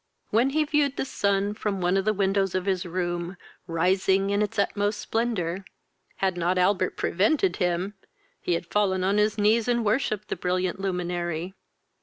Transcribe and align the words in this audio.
When 0.31 0.49
he 0.49 0.63
viewed 0.63 0.97
the 0.97 1.05
sun, 1.05 1.53
from 1.53 1.79
one 1.79 1.95
of 1.95 2.05
the 2.05 2.11
windows 2.13 2.55
of 2.55 2.65
his 2.65 2.87
room, 2.87 3.37
rising 3.67 4.31
in 4.31 4.41
its 4.41 4.57
utmost 4.57 4.99
splendor, 4.99 5.63
had 6.15 6.37
not 6.37 6.57
Albert 6.57 6.97
prevented 6.97 7.57
him, 7.57 7.93
he 8.41 8.55
had 8.55 8.65
fallen 8.65 9.03
on 9.03 9.19
his 9.19 9.37
knees, 9.37 9.67
and 9.67 9.85
worshipped 9.85 10.29
the 10.29 10.35
brilliant 10.35 10.79
luminary. 10.79 11.53